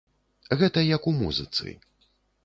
[0.61, 1.75] Гэта як у музыцы.